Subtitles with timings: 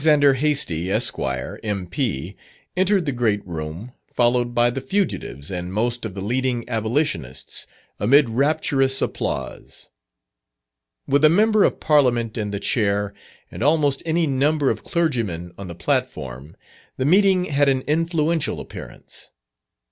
[0.03, 2.35] Hastie, Esq., M.P.,
[2.75, 7.67] entered the great room, followed by the fugitives and most of the leading abolitionists,
[7.99, 9.89] amid rapturous applause.
[11.05, 13.13] With a Member of Parliament in the chair,
[13.51, 16.55] and almost any number of clergymen on the platform,
[16.97, 19.29] the meeting had an influential appearance.